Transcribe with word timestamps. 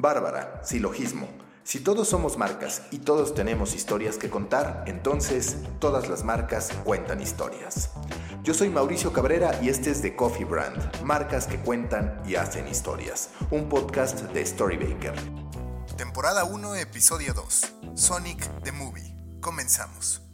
Bárbara, 0.00 0.60
silogismo. 0.64 1.28
Si 1.62 1.80
todos 1.80 2.08
somos 2.08 2.38
marcas 2.38 2.82
y 2.90 2.98
todos 2.98 3.34
tenemos 3.34 3.74
historias 3.74 4.16
que 4.16 4.30
contar, 4.30 4.84
entonces 4.86 5.58
todas 5.78 6.08
las 6.08 6.24
marcas 6.24 6.70
cuentan 6.84 7.20
historias. 7.20 7.90
Yo 8.42 8.54
soy 8.54 8.70
Mauricio 8.70 9.12
Cabrera 9.12 9.60
y 9.62 9.68
este 9.68 9.90
es 9.90 10.00
The 10.00 10.16
Coffee 10.16 10.46
Brand, 10.46 11.02
marcas 11.02 11.46
que 11.46 11.58
cuentan 11.58 12.22
y 12.26 12.36
hacen 12.36 12.66
historias, 12.66 13.30
un 13.50 13.68
podcast 13.68 14.22
de 14.32 14.44
Storybaker. 14.44 15.14
Temporada 15.96 16.44
1, 16.44 16.76
episodio 16.76 17.34
2, 17.34 17.74
Sonic 17.94 18.62
the 18.62 18.72
Movie. 18.72 19.14
Comenzamos. 19.40 20.29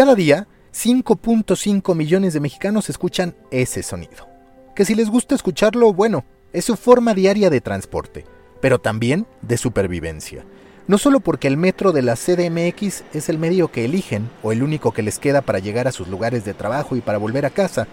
Cada 0.00 0.14
día, 0.14 0.48
5.5 0.72 1.94
millones 1.94 2.32
de 2.32 2.40
mexicanos 2.40 2.88
escuchan 2.88 3.36
ese 3.50 3.82
sonido. 3.82 4.30
Que 4.74 4.86
si 4.86 4.94
les 4.94 5.10
gusta 5.10 5.34
escucharlo, 5.34 5.92
bueno, 5.92 6.24
es 6.54 6.64
su 6.64 6.76
forma 6.76 7.12
diaria 7.12 7.50
de 7.50 7.60
transporte, 7.60 8.24
pero 8.62 8.78
también 8.78 9.26
de 9.42 9.58
supervivencia. 9.58 10.46
No 10.86 10.96
solo 10.96 11.20
porque 11.20 11.48
el 11.48 11.58
metro 11.58 11.92
de 11.92 12.00
la 12.00 12.16
CDMX 12.16 13.04
es 13.12 13.28
el 13.28 13.36
medio 13.36 13.70
que 13.70 13.84
eligen 13.84 14.30
o 14.42 14.52
el 14.52 14.62
único 14.62 14.92
que 14.92 15.02
les 15.02 15.18
queda 15.18 15.42
para 15.42 15.58
llegar 15.58 15.86
a 15.86 15.92
sus 15.92 16.08
lugares 16.08 16.46
de 16.46 16.54
trabajo 16.54 16.96
y 16.96 17.02
para 17.02 17.18
volver 17.18 17.44
a 17.44 17.50
casa, 17.50 17.86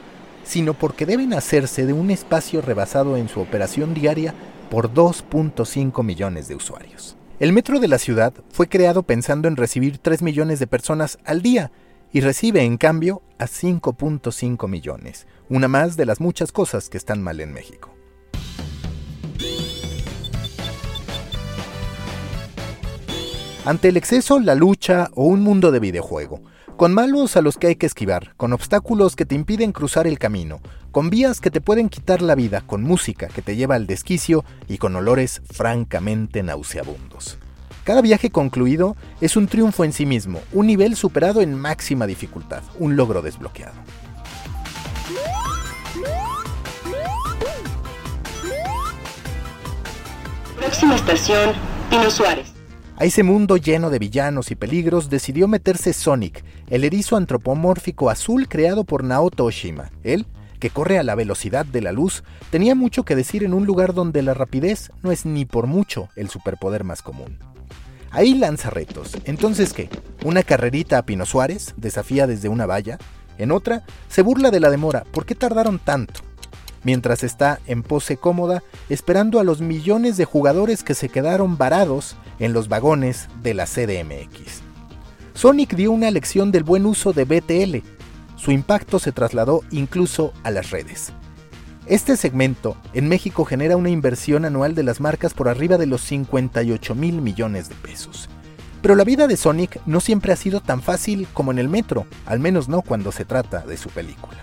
sino 0.46 0.76
porque 0.76 1.06
deben 1.06 1.34
hacerse 1.34 1.86
de 1.86 1.92
un 1.92 2.10
espacio 2.10 2.62
rebasado 2.62 3.18
en 3.18 3.28
su 3.28 3.42
operación 3.42 3.94
diaria 3.94 4.34
por 4.70 4.94
2.5 4.94 6.06
millones 6.06 6.48
de 6.48 6.56
usuarios. 6.56 7.18
El 7.42 7.52
metro 7.52 7.82
de 7.82 7.90
la 7.90 7.98
ciudad 7.98 8.34
fue 8.50 8.70
creado 8.70 9.04
pensando 9.04 9.50
en 9.50 9.58
recibir 9.58 9.98
3 9.98 10.22
millones 10.22 10.60
de 10.60 10.68
personas 10.68 11.20
al 11.26 11.42
día, 11.42 11.70
y 12.18 12.20
recibe 12.20 12.64
en 12.64 12.78
cambio 12.78 13.22
a 13.38 13.46
5.5 13.46 14.68
millones, 14.68 15.28
una 15.50 15.68
más 15.68 15.98
de 15.98 16.08
las 16.08 16.20
muchas 16.20 16.52
cosas 16.52 16.90
que 16.90 16.98
están 16.98 17.22
mal 17.22 17.40
en 17.40 17.54
México. 17.54 17.94
Ante 23.66 23.90
el 23.90 23.98
exceso, 23.98 24.40
la 24.40 24.56
lucha 24.56 25.12
o 25.14 25.26
un 25.26 25.42
mundo 25.42 25.72
de 25.72 25.80
videojuego, 25.80 26.42
con 26.76 26.92
malos 26.92 27.38
a 27.38 27.44
los 27.44 27.56
que 27.56 27.68
hay 27.68 27.76
que 27.76 27.86
esquivar, 27.86 28.34
con 28.36 28.52
obstáculos 28.52 29.16
que 29.16 29.28
te 29.28 29.36
impiden 29.36 29.72
cruzar 29.72 30.08
el 30.08 30.18
camino, 30.18 30.60
con 30.90 31.12
vías 31.12 31.40
que 31.40 31.52
te 31.52 31.62
pueden 31.62 31.88
quitar 31.88 32.24
la 32.24 32.34
vida, 32.34 32.62
con 32.62 32.82
música 32.82 33.28
que 33.28 33.44
te 33.44 33.56
lleva 33.56 33.76
al 33.76 33.86
desquicio 33.86 34.44
y 34.68 34.80
con 34.80 34.96
olores 34.96 35.44
francamente 35.52 36.42
nauseabundos. 36.42 37.38
Cada 37.88 38.02
viaje 38.02 38.30
concluido 38.32 38.98
es 39.22 39.38
un 39.38 39.48
triunfo 39.48 39.86
en 39.86 39.94
sí 39.94 40.06
mismo, 40.06 40.42
un 40.52 40.68
nivel 40.68 40.98
superado 40.98 41.40
en 41.40 41.56
máxima 41.56 42.06
dificultad, 42.06 42.62
un 42.80 42.98
logro 42.98 43.22
desbloqueado. 43.22 43.76
Próxima 50.58 50.96
estación, 50.96 51.54
Pino 51.90 52.12
Suárez. 52.12 52.52
A 52.98 53.06
ese 53.06 53.24
mundo 53.24 53.56
lleno 53.56 53.90
de 53.90 54.00
villanos 54.00 54.52
y 54.52 54.56
peligros 54.56 55.10
decidió 55.10 55.48
meterse 55.48 55.94
Sonic, 55.94 56.44
el 56.70 56.84
erizo 56.84 57.16
antropomórfico 57.16 58.10
azul 58.10 58.50
creado 58.50 58.84
por 58.84 59.06
Naoto 59.06 59.46
Oshima. 59.46 59.92
Él, 60.04 60.26
que 60.60 60.72
corre 60.72 61.00
a 61.00 61.04
la 61.04 61.16
velocidad 61.16 61.66
de 61.66 61.80
la 61.80 61.94
luz, 61.94 62.26
tenía 62.50 62.76
mucho 62.76 63.06
que 63.06 63.16
decir 63.16 63.46
en 63.46 63.54
un 63.54 63.66
lugar 63.66 63.94
donde 63.94 64.24
la 64.24 64.34
rapidez 64.34 64.92
no 65.04 65.14
es 65.14 65.26
ni 65.26 65.46
por 65.46 65.68
mucho 65.68 66.10
el 66.18 66.28
superpoder 66.28 66.84
más 66.84 67.02
común. 67.02 67.40
Ahí 68.18 68.34
lanza 68.34 68.72
retos. 68.72 69.16
Entonces, 69.26 69.74
¿qué? 69.74 69.92
¿Una 70.26 70.42
carrerita 70.42 70.98
a 70.98 71.06
Pino 71.06 71.24
Suárez? 71.28 71.76
Desafía 71.78 72.26
desde 72.26 72.50
una 72.50 72.66
valla. 72.66 72.98
En 73.38 73.52
otra, 73.52 73.84
se 74.10 74.24
burla 74.24 74.50
de 74.50 74.60
la 74.60 74.72
demora. 74.72 75.04
¿Por 75.12 75.28
qué 75.28 75.36
tardaron 75.36 75.78
tanto? 75.78 76.22
Mientras 76.82 77.24
está 77.24 77.60
en 77.68 77.84
pose 77.84 78.18
cómoda, 78.18 78.64
esperando 78.90 79.40
a 79.40 79.44
los 79.44 79.62
millones 79.62 80.18
de 80.18 80.26
jugadores 80.26 80.82
que 80.84 80.96
se 80.96 81.10
quedaron 81.10 81.60
varados 81.60 82.16
en 82.40 82.54
los 82.54 82.70
vagones 82.70 83.28
de 83.44 83.54
la 83.54 83.68
CDMX. 83.68 84.64
Sonic 85.36 85.76
dio 85.76 85.92
una 85.92 86.10
lección 86.10 86.52
del 86.52 86.64
buen 86.64 86.88
uso 86.88 87.14
de 87.14 87.26
BTL. 87.26 87.88
Su 88.36 88.50
impacto 88.50 88.98
se 88.98 89.12
trasladó 89.12 89.62
incluso 89.70 90.34
a 90.42 90.50
las 90.50 90.72
redes. 90.72 91.14
Este 91.90 92.18
segmento 92.18 92.76
en 92.94 93.08
México 93.08 93.46
genera 93.46 93.78
una 93.78 93.90
inversión 93.90 94.44
anual 94.44 94.76
de 94.76 94.84
las 94.84 95.00
marcas 95.00 95.34
por 95.34 95.48
arriba 95.48 95.78
de 95.78 95.86
los 95.86 96.02
58 96.02 96.96
mil 96.96 97.22
millones 97.22 97.70
de 97.70 97.76
pesos. 97.76 98.28
Pero 98.82 98.94
la 98.94 99.06
vida 99.06 99.26
de 99.26 99.38
Sonic 99.38 99.80
no 99.86 100.02
siempre 100.02 100.34
ha 100.34 100.36
sido 100.36 100.60
tan 100.60 100.82
fácil 100.82 101.30
como 101.32 101.52
en 101.52 101.60
el 101.60 101.70
metro, 101.70 102.06
al 102.26 102.42
menos 102.42 102.68
no 102.68 102.82
cuando 102.82 103.14
se 103.14 103.24
trata 103.24 103.66
de 103.66 103.78
su 103.78 103.88
película. 103.90 104.38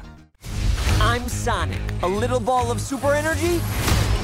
I'm 1.03 1.29
Sonic, 1.29 1.83
a 2.03 2.09
little 2.09 2.41
ball 2.41 2.71
of 2.71 2.81
super 2.81 3.15
energy 3.15 3.61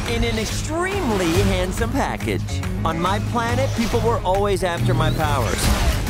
in 0.09 0.25
an 0.25 0.39
extremely 0.39 1.31
handsome 1.53 1.91
package. 1.93 2.63
On 2.85 2.99
my 2.99 3.21
planet, 3.33 3.69
people 3.77 4.01
were 4.01 4.19
always 4.25 4.65
after 4.65 4.95
my 4.95 5.11
powers, 5.11 5.61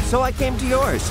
so 0.08 0.24
I 0.24 0.30
came 0.30 0.56
to 0.58 0.66
yours. 0.66 1.10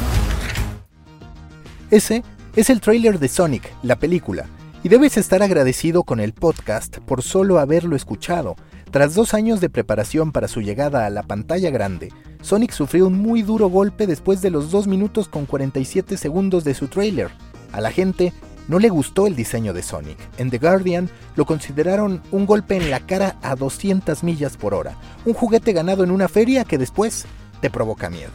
Ese 1.92 2.24
es 2.56 2.70
el 2.70 2.80
trailer 2.80 3.20
de 3.20 3.28
Sonic, 3.28 3.74
la 3.84 3.98
película, 3.98 4.46
y 4.84 4.90
debes 4.90 5.17
estar 5.17 5.44
agradecido 5.44 6.03
con 6.03 6.19
el 6.19 6.34
podcast 6.34 7.00
por 7.00 7.22
solo 7.22 7.59
haberlo 7.59 7.95
escuchado. 7.95 8.56
Tras 8.91 9.13
dos 9.13 9.34
años 9.34 9.62
de 9.62 9.69
preparación 9.69 10.31
para 10.31 10.47
su 10.47 10.62
llegada 10.62 11.06
a 11.06 11.09
la 11.09 11.23
pantalla 11.23 11.69
grande, 11.69 12.12
Sonic 12.41 12.72
sufrió 12.72 13.07
un 13.07 13.17
muy 13.17 13.41
duro 13.41 13.69
golpe 13.69 14.07
después 14.07 14.41
de 14.41 14.50
los 14.50 14.72
2 14.72 14.88
minutos 14.88 15.28
con 15.28 15.45
47 15.45 16.17
segundos 16.17 16.63
de 16.63 16.73
su 16.73 16.88
trailer. 16.88 17.29
A 17.72 17.81
la 17.81 17.91
gente 17.91 18.34
no 18.67 18.79
le 18.79 18.90
gustó 18.90 19.28
el 19.28 19.35
diseño 19.35 19.73
de 19.73 19.84
Sonic. 19.84 20.17
En 20.38 20.50
The 20.50 20.57
Guardian 20.57 21.09
lo 21.35 21.46
consideraron 21.46 22.22
un 22.31 22.46
golpe 22.46 22.78
en 22.78 22.90
la 22.90 23.00
cara 23.01 23.38
a 23.41 23.56
200 23.56 24.23
millas 24.23 24.57
por 24.57 24.73
hora, 24.73 24.96
un 25.25 25.34
juguete 25.34 25.73
ganado 25.73 26.03
en 26.03 26.11
una 26.11 26.28
feria 26.28 26.63
que 26.63 26.78
después 26.78 27.25
te 27.61 27.69
provoca 27.69 28.09
miedo. 28.09 28.31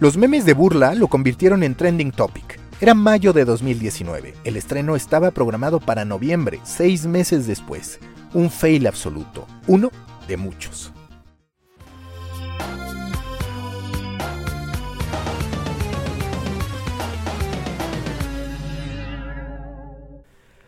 Los 0.00 0.16
memes 0.16 0.44
de 0.44 0.54
burla 0.54 0.94
lo 0.94 1.08
convirtieron 1.08 1.62
en 1.62 1.74
trending 1.74 2.10
topic. 2.10 2.55
Era 2.78 2.92
mayo 2.92 3.32
de 3.32 3.46
2019. 3.46 4.34
El 4.44 4.56
estreno 4.58 4.96
estaba 4.96 5.30
programado 5.30 5.80
para 5.80 6.04
noviembre, 6.04 6.60
seis 6.62 7.06
meses 7.06 7.46
después. 7.46 7.98
Un 8.34 8.50
fail 8.50 8.86
absoluto. 8.86 9.46
Uno 9.66 9.90
de 10.28 10.36
muchos. 10.36 10.92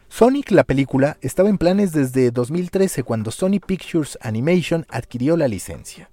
Sonic 0.08 0.50
la 0.52 0.64
película 0.64 1.18
estaba 1.20 1.50
en 1.50 1.58
planes 1.58 1.92
desde 1.92 2.30
2013 2.30 3.02
cuando 3.02 3.30
Sony 3.30 3.60
Pictures 3.64 4.18
Animation 4.22 4.86
adquirió 4.88 5.36
la 5.36 5.46
licencia. 5.46 6.08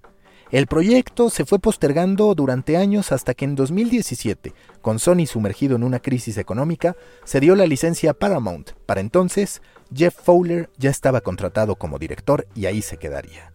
El 0.52 0.68
proyecto 0.68 1.28
se 1.28 1.44
fue 1.44 1.58
postergando 1.58 2.32
durante 2.36 2.76
años 2.76 3.10
hasta 3.10 3.34
que 3.34 3.44
en 3.44 3.56
2017, 3.56 4.52
con 4.80 5.00
Sony 5.00 5.26
sumergido 5.26 5.74
en 5.74 5.82
una 5.82 5.98
crisis 5.98 6.38
económica, 6.38 6.96
se 7.24 7.40
dio 7.40 7.56
la 7.56 7.66
licencia 7.66 8.12
a 8.12 8.14
Paramount. 8.14 8.70
Para 8.86 9.00
entonces, 9.00 9.60
Jeff 9.92 10.14
Fowler 10.14 10.70
ya 10.78 10.90
estaba 10.90 11.20
contratado 11.20 11.74
como 11.74 11.98
director 11.98 12.46
y 12.54 12.66
ahí 12.66 12.80
se 12.80 12.96
quedaría. 12.96 13.52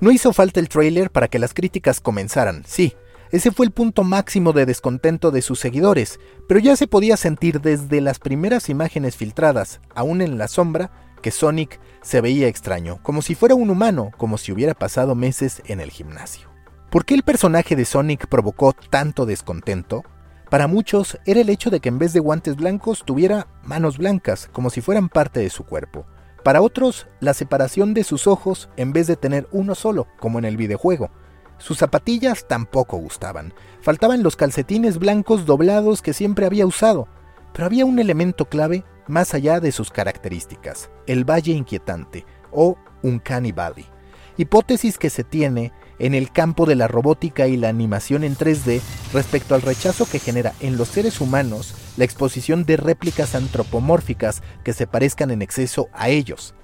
No 0.00 0.10
hizo 0.10 0.32
falta 0.32 0.60
el 0.60 0.70
trailer 0.70 1.10
para 1.10 1.28
que 1.28 1.38
las 1.38 1.52
críticas 1.52 2.00
comenzaran, 2.00 2.64
sí, 2.66 2.94
ese 3.30 3.50
fue 3.50 3.66
el 3.66 3.72
punto 3.72 4.04
máximo 4.04 4.52
de 4.52 4.64
descontento 4.64 5.30
de 5.30 5.42
sus 5.42 5.58
seguidores, 5.58 6.20
pero 6.46 6.60
ya 6.60 6.76
se 6.76 6.86
podía 6.86 7.16
sentir 7.16 7.60
desde 7.60 8.00
las 8.00 8.18
primeras 8.18 8.68
imágenes 8.68 9.16
filtradas, 9.16 9.80
aún 9.94 10.22
en 10.22 10.38
la 10.38 10.46
sombra, 10.46 10.90
que 11.24 11.30
Sonic 11.30 11.80
se 12.02 12.20
veía 12.20 12.48
extraño, 12.48 12.98
como 13.02 13.22
si 13.22 13.34
fuera 13.34 13.54
un 13.54 13.70
humano, 13.70 14.10
como 14.18 14.36
si 14.36 14.52
hubiera 14.52 14.74
pasado 14.74 15.14
meses 15.14 15.62
en 15.64 15.80
el 15.80 15.90
gimnasio. 15.90 16.50
¿Por 16.90 17.06
qué 17.06 17.14
el 17.14 17.22
personaje 17.22 17.76
de 17.76 17.86
Sonic 17.86 18.26
provocó 18.26 18.74
tanto 18.74 19.24
descontento? 19.24 20.04
Para 20.50 20.66
muchos 20.66 21.18
era 21.24 21.40
el 21.40 21.48
hecho 21.48 21.70
de 21.70 21.80
que 21.80 21.88
en 21.88 21.98
vez 21.98 22.12
de 22.12 22.20
guantes 22.20 22.56
blancos 22.56 23.04
tuviera 23.06 23.46
manos 23.62 23.96
blancas, 23.96 24.50
como 24.52 24.68
si 24.68 24.82
fueran 24.82 25.08
parte 25.08 25.40
de 25.40 25.48
su 25.48 25.64
cuerpo. 25.64 26.04
Para 26.42 26.60
otros, 26.60 27.06
la 27.20 27.32
separación 27.32 27.94
de 27.94 28.04
sus 28.04 28.26
ojos 28.26 28.68
en 28.76 28.92
vez 28.92 29.06
de 29.06 29.16
tener 29.16 29.48
uno 29.50 29.74
solo, 29.74 30.06
como 30.20 30.38
en 30.38 30.44
el 30.44 30.58
videojuego. 30.58 31.08
Sus 31.56 31.78
zapatillas 31.78 32.46
tampoco 32.48 32.98
gustaban. 32.98 33.54
Faltaban 33.80 34.22
los 34.22 34.36
calcetines 34.36 34.98
blancos 34.98 35.46
doblados 35.46 36.02
que 36.02 36.12
siempre 36.12 36.44
había 36.44 36.66
usado. 36.66 37.08
Pero 37.54 37.64
había 37.64 37.86
un 37.86 37.98
elemento 37.98 38.44
clave 38.44 38.84
más 39.08 39.34
allá 39.34 39.60
de 39.60 39.72
sus 39.72 39.90
características, 39.90 40.90
el 41.06 41.28
Valle 41.28 41.52
Inquietante, 41.52 42.24
o 42.50 42.76
Uncanny 43.02 43.52
Valley. 43.52 43.86
Hipótesis 44.36 44.98
que 44.98 45.10
se 45.10 45.24
tiene 45.24 45.72
en 45.98 46.14
el 46.14 46.32
campo 46.32 46.66
de 46.66 46.74
la 46.74 46.88
robótica 46.88 47.46
y 47.46 47.56
la 47.56 47.68
animación 47.68 48.24
en 48.24 48.36
3D 48.36 48.80
respecto 49.12 49.54
al 49.54 49.62
rechazo 49.62 50.06
que 50.10 50.18
genera 50.18 50.52
en 50.60 50.76
los 50.76 50.88
seres 50.88 51.20
humanos 51.20 51.74
la 51.96 52.04
exposición 52.04 52.64
de 52.64 52.76
réplicas 52.76 53.34
antropomórficas 53.34 54.42
que 54.64 54.72
se 54.72 54.86
parezcan 54.86 55.30
en 55.30 55.42
exceso 55.42 55.88
a 55.92 56.08
ellos. 56.08 56.54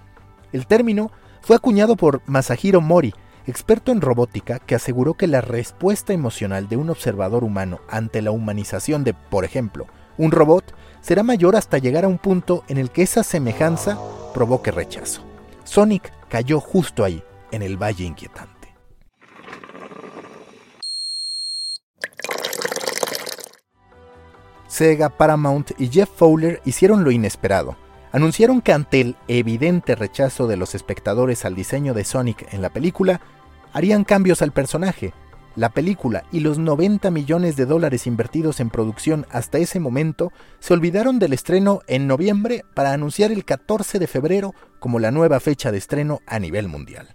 El 0.53 0.67
término 0.67 1.13
fue 1.43 1.57
acuñado 1.57 1.97
por 1.97 2.23
Masahiro 2.27 2.81
Mori, 2.81 3.15
experto 3.47 3.93
en 3.93 4.01
robótica, 4.01 4.59
que 4.59 4.75
aseguró 4.75 5.15
que 5.15 5.27
la 5.27 5.41
respuesta 5.41 6.13
emocional 6.13 6.69
de 6.69 6.77
un 6.77 6.91
observador 6.91 7.45
humano 7.45 7.81
ante 7.89 8.23
la 8.23 8.33
humanización 8.33 9.05
de, 9.05 9.15
por 9.15 9.45
ejemplo, 9.45 9.87
un 10.21 10.33
robot 10.33 10.75
será 11.01 11.23
mayor 11.23 11.57
hasta 11.57 11.79
llegar 11.79 12.05
a 12.05 12.09
un 12.09 12.19
punto 12.19 12.63
en 12.69 12.77
el 12.77 12.91
que 12.91 13.03
esa 13.03 13.23
semejanza 13.23 13.99
provoque 14.35 14.71
rechazo. 14.71 15.23
Sonic 15.65 16.13
cayó 16.29 16.61
justo 16.61 17.05
ahí, 17.05 17.23
en 17.51 17.63
el 17.63 17.79
Valle 17.79 18.05
Inquietante. 18.05 18.69
Sega, 24.69 25.09
Paramount 25.09 25.73
y 25.79 25.89
Jeff 25.89 26.11
Fowler 26.15 26.61
hicieron 26.67 27.03
lo 27.03 27.11
inesperado. 27.11 27.77
Anunciaron 28.13 28.61
que 28.61 28.75
ante 28.75 29.01
el 29.01 29.17
evidente 29.27 29.95
rechazo 29.95 30.47
de 30.47 30.59
los 30.59 30.75
espectadores 30.75 31.47
al 31.47 31.55
diseño 31.55 31.95
de 31.95 32.05
Sonic 32.05 32.53
en 32.53 32.61
la 32.61 32.71
película, 32.71 33.23
harían 33.73 34.05
cambios 34.05 34.43
al 34.43 34.53
personaje. 34.53 35.15
La 35.57 35.71
película 35.71 36.25
y 36.31 36.41
los 36.41 36.59
90 36.59 37.11
millones 37.11 37.57
de 37.57 37.67
dólares 37.67 38.07
invertidos 38.07 38.61
en 38.61 38.71
producción 38.71 39.27
hasta 39.31 39.59
ese 39.59 39.81
momento 39.81 40.33
se 40.61 40.75
olvidaron 40.75 41.19
del 41.19 41.33
estreno 41.33 41.81
en 41.89 42.07
noviembre 42.07 42.65
para 42.75 42.93
anunciar 42.93 43.33
el 43.33 43.45
14 43.45 43.99
de 43.99 44.07
febrero 44.07 44.55
como 44.79 45.01
la 45.01 45.11
nueva 45.11 45.41
fecha 45.41 45.73
de 45.73 45.79
estreno 45.79 46.21
a 46.27 46.39
nivel 46.39 46.69
mundial. 46.69 47.15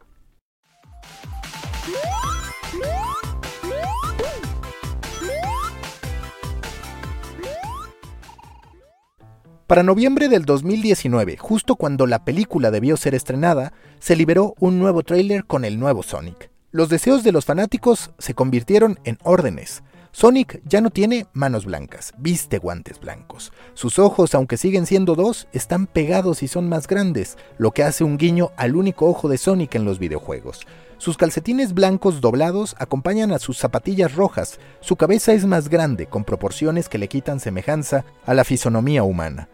Para 9.65 9.81
noviembre 9.81 10.27
del 10.27 10.45
2019, 10.45 11.37
justo 11.37 11.75
cuando 11.75 12.05
la 12.05 12.23
película 12.23 12.69
debió 12.69 12.97
ser 12.97 13.15
estrenada, 13.15 13.73
se 13.99 14.15
liberó 14.15 14.53
un 14.59 14.77
nuevo 14.77 15.01
tráiler 15.01 15.45
con 15.45 15.65
el 15.65 15.79
nuevo 15.79 16.03
Sonic. 16.03 16.54
Los 16.75 16.89
deseos 16.89 17.23
de 17.23 17.31
los 17.31 17.45
fanáticos 17.45 18.11
se 18.17 18.33
convirtieron 18.33 18.99
en 19.05 19.17
órdenes. 19.23 19.81
Sonic 20.11 20.61
ya 20.65 20.81
no 20.81 20.89
tiene 20.89 21.25
manos 21.31 21.63
blancas, 21.63 22.13
viste 22.17 22.57
guantes 22.57 22.99
blancos. 22.99 23.53
Sus 23.75 23.97
ojos, 23.97 24.35
aunque 24.35 24.57
siguen 24.57 24.85
siendo 24.85 25.15
dos, 25.15 25.47
están 25.53 25.87
pegados 25.87 26.43
y 26.43 26.49
son 26.49 26.67
más 26.67 26.87
grandes, 26.87 27.37
lo 27.57 27.71
que 27.71 27.83
hace 27.83 28.03
un 28.03 28.17
guiño 28.17 28.51
al 28.57 28.75
único 28.75 29.05
ojo 29.05 29.29
de 29.29 29.37
Sonic 29.37 29.75
en 29.75 29.85
los 29.85 29.99
videojuegos. 29.99 30.67
Sus 30.97 31.15
calcetines 31.15 31.73
blancos 31.73 32.19
doblados 32.19 32.75
acompañan 32.77 33.31
a 33.31 33.39
sus 33.39 33.57
zapatillas 33.57 34.13
rojas. 34.13 34.59
Su 34.81 34.97
cabeza 34.97 35.31
es 35.31 35.45
más 35.45 35.69
grande, 35.69 36.07
con 36.07 36.25
proporciones 36.25 36.89
que 36.89 36.97
le 36.97 37.07
quitan 37.07 37.39
semejanza 37.39 38.03
a 38.25 38.33
la 38.33 38.43
fisonomía 38.43 39.03
humana. 39.03 39.47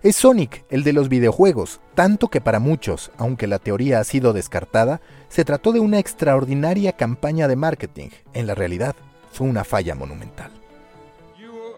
Es 0.00 0.14
Sonic, 0.14 0.64
el 0.70 0.84
de 0.84 0.92
los 0.92 1.08
videojuegos, 1.08 1.80
tanto 1.96 2.28
que 2.28 2.40
para 2.40 2.60
muchos, 2.60 3.10
aunque 3.18 3.48
la 3.48 3.58
teoría 3.58 3.98
ha 3.98 4.04
sido 4.04 4.32
descartada, 4.32 5.00
se 5.28 5.44
trató 5.44 5.72
de 5.72 5.80
una 5.80 5.98
extraordinaria 5.98 6.92
campaña 6.92 7.48
de 7.48 7.56
marketing. 7.56 8.10
En 8.32 8.46
la 8.46 8.54
realidad, 8.54 8.94
fue 9.32 9.48
una 9.48 9.64
falla 9.64 9.96
monumental. 9.96 10.52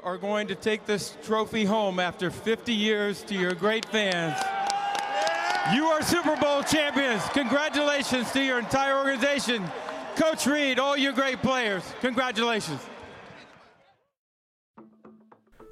Are 0.02 0.18
going 0.18 0.46
to 0.46 0.54
take 0.54 0.86
this 0.86 1.16
trophy 1.22 1.66
home 1.66 2.00
after 2.00 2.30
50 2.30 2.72
years 2.72 3.22
to 3.24 3.34
your 3.34 3.54
great 3.54 3.84
fans. 3.84 4.34
You 5.74 5.86
are 5.88 6.02
Super 6.02 6.36
Bowl 6.36 6.62
champions. 6.62 7.22
Congratulations 7.34 8.32
to 8.32 8.40
your 8.40 8.58
entire 8.58 8.96
organization. 8.96 9.62
Coach 10.16 10.46
Reed, 10.46 10.78
all 10.78 10.96
your 10.96 11.12
great 11.12 11.42
players. 11.42 11.82
Congratulations. 12.00 12.80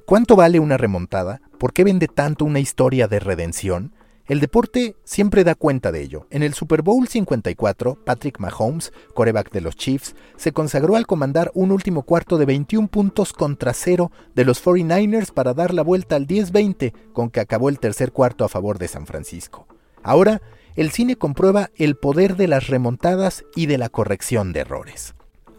¿Cuánto 0.08 0.36
vale 0.36 0.58
una 0.58 0.78
remontada? 0.78 1.42
¿Por 1.58 1.74
qué 1.74 1.84
vende 1.84 2.08
tanto 2.08 2.46
una 2.46 2.60
historia 2.60 3.08
de 3.08 3.20
redención? 3.20 3.92
El 4.24 4.40
deporte 4.40 4.96
siempre 5.04 5.44
da 5.44 5.54
cuenta 5.54 5.92
de 5.92 6.00
ello. 6.00 6.26
En 6.30 6.42
el 6.42 6.54
Super 6.54 6.80
Bowl 6.80 7.06
54, 7.06 8.06
Patrick 8.06 8.38
Mahomes, 8.38 8.90
coreback 9.12 9.52
de 9.52 9.60
los 9.60 9.76
Chiefs, 9.76 10.14
se 10.38 10.52
consagró 10.52 10.96
al 10.96 11.06
comandar 11.06 11.50
un 11.52 11.72
último 11.72 12.04
cuarto 12.04 12.38
de 12.38 12.46
21 12.46 12.88
puntos 12.88 13.34
contra 13.34 13.74
cero 13.74 14.10
de 14.34 14.46
los 14.46 14.64
49ers 14.64 15.30
para 15.30 15.52
dar 15.52 15.74
la 15.74 15.82
vuelta 15.82 16.16
al 16.16 16.26
10-20, 16.26 16.94
con 17.12 17.28
que 17.28 17.40
acabó 17.40 17.68
el 17.68 17.78
tercer 17.78 18.10
cuarto 18.10 18.46
a 18.46 18.48
favor 18.48 18.78
de 18.78 18.88
San 18.88 19.04
Francisco. 19.04 19.66
Ahora, 20.02 20.40
el 20.74 20.90
cine 20.90 21.16
comprueba 21.16 21.68
el 21.76 21.96
poder 21.96 22.36
de 22.36 22.48
las 22.48 22.68
remontadas 22.68 23.44
y 23.54 23.66
de 23.66 23.76
la 23.76 23.90
corrección 23.90 24.54
de 24.54 24.60
errores. 24.60 25.14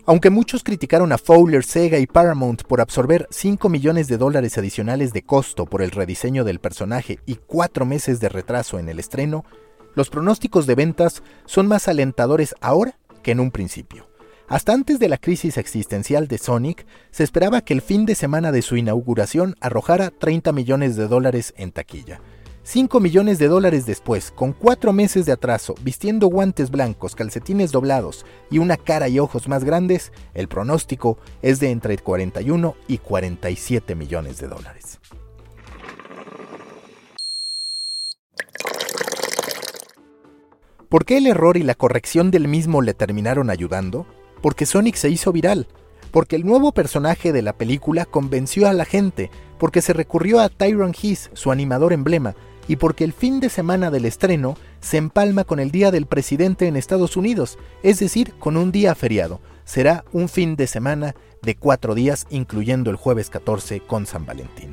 Aunque 0.10 0.32
muchos 0.32 0.64
criticaron 0.64 1.12
a 1.12 1.20
Fowler, 1.20 1.64
Sega 1.64 2.00
y 2.00 2.08
Paramount 2.08 2.64
por 2.64 2.82
absorber 2.82 3.28
5 3.30 3.70
millones 3.70 4.08
de 4.08 4.18
dólares 4.18 4.58
adicionales 4.58 5.14
de 5.14 5.22
costo 5.22 5.68
por 5.68 5.84
el 5.84 5.92
rediseño 5.92 6.44
del 6.44 6.58
personaje 6.58 7.20
y 7.28 7.36
4 7.36 7.86
meses 7.86 8.20
de 8.20 8.28
retraso 8.28 8.80
en 8.80 8.90
el 8.90 8.98
estreno, 8.98 9.46
los 9.94 10.10
pronósticos 10.10 10.66
de 10.66 10.74
ventas 10.74 11.22
son 11.46 11.68
más 11.68 11.88
alentadores 11.88 12.56
ahora 12.60 12.98
que 13.22 13.30
en 13.30 13.40
un 13.40 13.52
principio. 13.52 14.10
Hasta 14.48 14.74
antes 14.74 14.98
de 14.98 15.10
la 15.10 15.20
crisis 15.20 15.60
existencial 15.60 16.28
de 16.28 16.40
Sonic, 16.40 16.88
se 17.12 17.24
esperaba 17.24 17.62
que 17.62 17.76
el 17.76 17.84
fin 17.84 18.08
de 18.08 18.16
semana 18.16 18.52
de 18.52 18.64
su 18.64 18.78
inauguración 18.78 19.58
arrojara 19.62 20.10
30 20.10 20.52
millones 20.54 20.96
de 20.96 21.08
dólares 21.08 21.54
en 21.56 21.72
taquilla. 21.72 22.20
5 22.72 23.00
millones 23.00 23.40
de 23.40 23.48
dólares 23.48 23.88
después, 23.88 24.30
con 24.30 24.54
4 24.54 24.94
meses 24.94 25.26
de 25.26 25.32
atraso, 25.32 25.74
vistiendo 25.82 26.28
guantes 26.28 26.70
blancos, 26.70 27.16
calcetines 27.16 27.72
doblados 27.72 28.28
y 28.52 28.60
una 28.60 28.78
cara 28.78 29.10
y 29.10 29.18
ojos 29.18 29.48
más 29.48 29.64
grandes, 29.64 30.12
el 30.36 30.48
pronóstico 30.48 31.18
es 31.42 31.60
de 31.60 31.72
entre 31.72 31.98
41 31.98 32.76
y 32.88 33.00
47 33.00 33.96
millones 33.96 34.38
de 34.38 34.50
dólares. 34.50 35.00
¿Por 40.90 41.06
qué 41.06 41.18
el 41.18 41.26
error 41.26 41.58
y 41.58 41.64
la 41.64 41.74
corrección 41.74 42.30
del 42.30 42.48
mismo 42.48 42.84
le 42.84 42.94
terminaron 42.94 43.50
ayudando? 43.50 44.06
Porque 44.44 44.68
Sonic 44.68 44.94
se 44.94 45.10
hizo 45.10 45.32
viral, 45.32 45.66
porque 46.12 46.36
el 46.36 46.46
nuevo 46.46 46.72
personaje 46.72 47.34
de 47.34 47.42
la 47.42 47.54
película 47.54 48.06
convenció 48.06 48.68
a 48.68 48.74
la 48.74 48.86
gente, 48.86 49.32
porque 49.58 49.82
se 49.82 49.94
recurrió 49.94 50.40
a 50.40 50.50
Tyron 50.50 50.94
Heath, 50.94 51.34
su 51.34 51.52
animador 51.52 51.94
emblema, 51.94 52.36
y 52.70 52.76
porque 52.76 53.04
el 53.04 53.14
fin 53.14 53.40
de 53.40 53.50
semana 53.50 53.90
del 53.90 54.06
estreno 54.06 54.56
se 54.80 54.98
empalma 54.98 55.44
con 55.44 55.60
el 55.60 55.72
Día 55.72 55.90
del 55.90 56.06
Presidente 56.06 56.68
en 56.68 56.76
Estados 56.76 57.18
Unidos, 57.18 57.58
es 57.82 58.00
decir, 58.00 58.36
con 58.36 58.56
un 58.58 58.72
día 58.72 58.94
feriado. 58.94 59.42
Será 59.66 60.06
un 60.14 60.30
fin 60.30 60.56
de 60.56 60.68
semana 60.68 61.16
de 61.42 61.56
cuatro 61.56 61.96
días, 61.96 62.28
incluyendo 62.30 62.92
el 62.92 62.96
jueves 62.96 63.32
14 63.32 63.80
con 63.82 64.06
San 64.06 64.28
Valentín. 64.28 64.70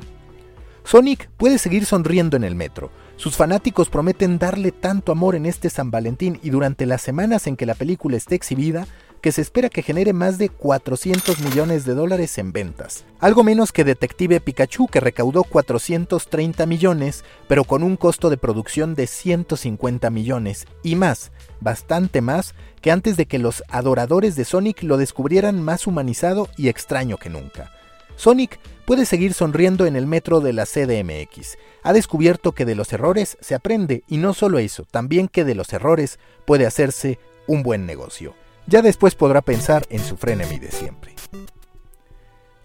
Sonic 0.83 1.27
puede 1.37 1.57
seguir 1.57 1.85
sonriendo 1.85 2.37
en 2.37 2.43
el 2.43 2.53
metro. 2.53 2.91
Sus 3.15 3.35
fanáticos 3.35 3.89
prometen 3.89 4.37
darle 4.37 4.71
tanto 4.71 5.11
amor 5.11 5.33
en 5.33 5.47
este 5.47 5.71
San 5.71 5.89
Valentín 5.89 6.39
y 6.43 6.51
durante 6.51 6.85
las 6.85 7.01
semanas 7.01 7.47
en 7.47 7.57
que 7.57 7.65
la 7.65 7.73
película 7.73 8.15
esté 8.15 8.35
exhibida, 8.35 8.87
que 9.27 9.33
se 9.33 9.41
espera 9.41 9.67
que 9.67 9.83
genere 9.83 10.13
más 10.13 10.37
de 10.37 10.47
400 10.47 11.41
millones 11.41 11.83
de 11.83 11.93
dólares 11.93 12.37
en 12.37 12.53
ventas. 12.53 13.03
Algo 13.19 13.43
menos 13.43 13.73
que 13.73 13.83
Detective 13.83 14.39
Pikachu 14.39 14.87
que 14.87 15.01
recaudó 15.01 15.43
430 15.43 16.65
millones, 16.65 17.25
pero 17.49 17.65
con 17.65 17.83
un 17.83 17.97
costo 17.97 18.29
de 18.29 18.37
producción 18.37 18.95
de 18.95 19.05
150 19.05 20.09
millones 20.11 20.65
y 20.81 20.95
más, 20.95 21.33
bastante 21.59 22.21
más 22.21 22.55
que 22.79 22.89
antes 22.89 23.17
de 23.17 23.25
que 23.25 23.37
los 23.37 23.65
adoradores 23.67 24.37
de 24.37 24.45
Sonic 24.45 24.81
lo 24.83 24.95
descubrieran 24.95 25.61
más 25.61 25.87
humanizado 25.87 26.47
y 26.55 26.69
extraño 26.69 27.17
que 27.17 27.29
nunca. 27.29 27.69
Sonic 28.15 28.61
puede 28.85 29.05
seguir 29.05 29.33
sonriendo 29.33 29.85
en 29.85 29.97
el 29.97 30.07
metro 30.07 30.39
de 30.39 30.53
la 30.53 30.65
CDMX. 30.65 31.57
Ha 31.83 31.91
descubierto 31.91 32.53
que 32.53 32.63
de 32.63 32.75
los 32.75 32.93
errores 32.93 33.37
se 33.41 33.55
aprende 33.55 34.05
y 34.07 34.19
no 34.19 34.33
solo 34.33 34.57
eso, 34.57 34.85
también 34.89 35.27
que 35.27 35.43
de 35.43 35.55
los 35.55 35.73
errores 35.73 36.17
puede 36.45 36.65
hacerse 36.65 37.19
un 37.45 37.61
buen 37.61 37.85
negocio. 37.85 38.35
Ya 38.67 38.81
después 38.81 39.15
podrá 39.15 39.41
pensar 39.41 39.87
en 39.89 39.99
su 39.99 40.17
frenemy 40.17 40.59
de 40.59 40.71
siempre. 40.71 41.15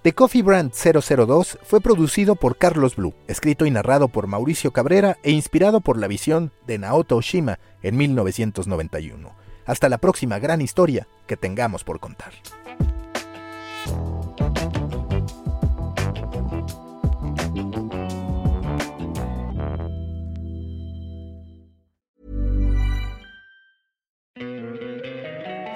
The 0.02 0.12
Coffee 0.12 0.42
Brand 0.42 0.72
002 0.72 1.60
fue 1.62 1.80
producido 1.80 2.34
por 2.34 2.56
Carlos 2.56 2.96
Blue, 2.96 3.14
escrito 3.28 3.66
y 3.66 3.70
narrado 3.70 4.08
por 4.08 4.26
Mauricio 4.26 4.72
Cabrera 4.72 5.16
e 5.22 5.30
inspirado 5.30 5.80
por 5.80 5.96
la 5.96 6.08
visión 6.08 6.50
de 6.66 6.78
Naoto 6.78 7.16
Oshima 7.16 7.60
en 7.84 7.96
1991. 7.96 9.32
Hasta 9.64 9.88
la 9.88 9.98
próxima 9.98 10.40
gran 10.40 10.60
historia 10.60 11.06
que 11.28 11.36
tengamos 11.36 11.84
por 11.84 12.00
contar. 12.00 12.32